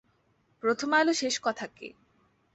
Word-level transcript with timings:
প্রথম 0.63 0.89
আলো 0.93 1.13
শেষ 1.13 1.35
কথা 1.43 1.65
কী? 1.67 1.87